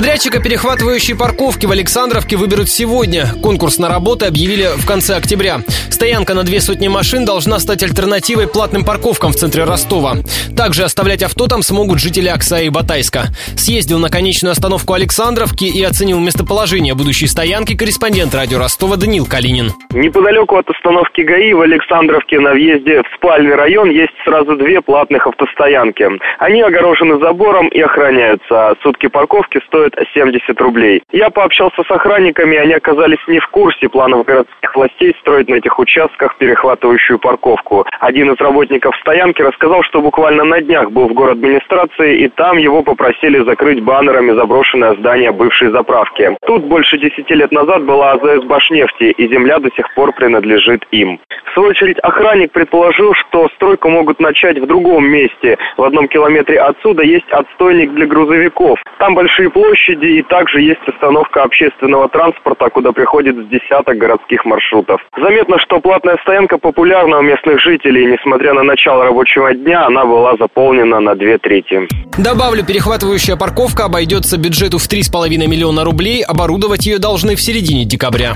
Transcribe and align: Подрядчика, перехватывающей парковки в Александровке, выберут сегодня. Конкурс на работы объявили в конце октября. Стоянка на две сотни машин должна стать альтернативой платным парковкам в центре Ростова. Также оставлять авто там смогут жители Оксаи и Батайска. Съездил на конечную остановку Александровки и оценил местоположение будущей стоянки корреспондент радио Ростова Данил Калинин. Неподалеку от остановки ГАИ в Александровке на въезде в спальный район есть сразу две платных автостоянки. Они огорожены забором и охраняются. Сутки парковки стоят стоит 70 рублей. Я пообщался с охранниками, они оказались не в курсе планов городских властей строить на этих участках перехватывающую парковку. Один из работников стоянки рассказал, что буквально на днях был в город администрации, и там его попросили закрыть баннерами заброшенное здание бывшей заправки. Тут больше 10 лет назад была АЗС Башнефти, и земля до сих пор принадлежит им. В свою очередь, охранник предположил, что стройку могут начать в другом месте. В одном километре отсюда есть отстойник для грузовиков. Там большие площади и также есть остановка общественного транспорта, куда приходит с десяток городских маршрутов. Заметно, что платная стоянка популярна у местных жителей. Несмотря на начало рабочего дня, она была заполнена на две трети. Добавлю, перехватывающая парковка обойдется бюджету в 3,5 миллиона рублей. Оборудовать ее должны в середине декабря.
Подрядчика, 0.00 0.40
перехватывающей 0.40 1.14
парковки 1.14 1.66
в 1.66 1.72
Александровке, 1.72 2.36
выберут 2.36 2.70
сегодня. 2.70 3.26
Конкурс 3.42 3.78
на 3.78 3.90
работы 3.90 4.24
объявили 4.24 4.68
в 4.74 4.86
конце 4.86 5.14
октября. 5.14 5.58
Стоянка 5.90 6.32
на 6.32 6.42
две 6.42 6.62
сотни 6.62 6.88
машин 6.88 7.26
должна 7.26 7.58
стать 7.58 7.82
альтернативой 7.82 8.48
платным 8.48 8.82
парковкам 8.82 9.32
в 9.32 9.34
центре 9.34 9.64
Ростова. 9.64 10.14
Также 10.56 10.84
оставлять 10.84 11.22
авто 11.22 11.48
там 11.48 11.60
смогут 11.60 11.98
жители 11.98 12.28
Оксаи 12.28 12.68
и 12.68 12.70
Батайска. 12.70 13.24
Съездил 13.58 13.98
на 13.98 14.08
конечную 14.08 14.52
остановку 14.52 14.94
Александровки 14.94 15.64
и 15.64 15.84
оценил 15.84 16.18
местоположение 16.18 16.94
будущей 16.94 17.26
стоянки 17.26 17.76
корреспондент 17.76 18.34
радио 18.34 18.58
Ростова 18.58 18.96
Данил 18.96 19.26
Калинин. 19.26 19.72
Неподалеку 19.92 20.56
от 20.56 20.70
остановки 20.70 21.20
ГАИ 21.20 21.52
в 21.52 21.60
Александровке 21.60 22.40
на 22.40 22.52
въезде 22.52 23.02
в 23.02 23.16
спальный 23.16 23.54
район 23.54 23.90
есть 23.90 24.16
сразу 24.24 24.56
две 24.56 24.80
платных 24.80 25.26
автостоянки. 25.26 26.08
Они 26.38 26.62
огорожены 26.62 27.18
забором 27.20 27.68
и 27.68 27.80
охраняются. 27.80 28.76
Сутки 28.82 29.08
парковки 29.08 29.60
стоят 29.66 29.89
стоит 29.90 30.08
70 30.14 30.60
рублей. 30.60 31.02
Я 31.12 31.30
пообщался 31.30 31.82
с 31.82 31.90
охранниками, 31.90 32.56
они 32.56 32.74
оказались 32.74 33.18
не 33.26 33.38
в 33.38 33.48
курсе 33.48 33.88
планов 33.88 34.24
городских 34.26 34.74
властей 34.74 35.14
строить 35.20 35.48
на 35.48 35.54
этих 35.54 35.78
участках 35.78 36.36
перехватывающую 36.36 37.18
парковку. 37.18 37.86
Один 38.00 38.32
из 38.32 38.40
работников 38.40 38.96
стоянки 39.00 39.42
рассказал, 39.42 39.82
что 39.82 40.00
буквально 40.00 40.44
на 40.44 40.60
днях 40.60 40.90
был 40.90 41.08
в 41.08 41.12
город 41.14 41.38
администрации, 41.38 42.24
и 42.24 42.28
там 42.28 42.58
его 42.58 42.82
попросили 42.82 43.42
закрыть 43.44 43.82
баннерами 43.82 44.32
заброшенное 44.32 44.94
здание 44.94 45.32
бывшей 45.32 45.70
заправки. 45.70 46.36
Тут 46.46 46.64
больше 46.64 46.98
10 46.98 47.30
лет 47.30 47.52
назад 47.52 47.84
была 47.84 48.12
АЗС 48.12 48.44
Башнефти, 48.44 49.04
и 49.16 49.28
земля 49.28 49.58
до 49.58 49.70
сих 49.76 49.92
пор 49.94 50.12
принадлежит 50.12 50.84
им. 50.90 51.20
В 51.50 51.54
свою 51.54 51.70
очередь, 51.70 51.98
охранник 51.98 52.52
предположил, 52.52 53.12
что 53.14 53.48
стройку 53.56 53.88
могут 53.88 54.20
начать 54.20 54.58
в 54.58 54.66
другом 54.66 55.04
месте. 55.06 55.58
В 55.76 55.82
одном 55.82 56.06
километре 56.06 56.60
отсюда 56.60 57.02
есть 57.02 57.28
отстойник 57.30 57.92
для 57.92 58.06
грузовиков. 58.06 58.78
Там 58.98 59.14
большие 59.14 59.50
площади 59.50 59.69
и 59.74 60.22
также 60.22 60.60
есть 60.60 60.80
остановка 60.86 61.42
общественного 61.42 62.08
транспорта, 62.08 62.68
куда 62.70 62.92
приходит 62.92 63.36
с 63.36 63.48
десяток 63.48 63.96
городских 63.98 64.44
маршрутов. 64.44 65.00
Заметно, 65.16 65.58
что 65.58 65.80
платная 65.80 66.18
стоянка 66.22 66.58
популярна 66.58 67.18
у 67.18 67.22
местных 67.22 67.60
жителей. 67.60 68.06
Несмотря 68.06 68.54
на 68.54 68.62
начало 68.62 69.04
рабочего 69.04 69.52
дня, 69.54 69.86
она 69.86 70.04
была 70.04 70.36
заполнена 70.36 71.00
на 71.00 71.14
две 71.14 71.38
трети. 71.38 71.88
Добавлю, 72.18 72.64
перехватывающая 72.64 73.36
парковка 73.36 73.84
обойдется 73.84 74.38
бюджету 74.38 74.78
в 74.78 74.88
3,5 74.88 75.28
миллиона 75.46 75.84
рублей. 75.84 76.22
Оборудовать 76.22 76.86
ее 76.86 76.98
должны 76.98 77.36
в 77.36 77.40
середине 77.40 77.84
декабря. 77.84 78.34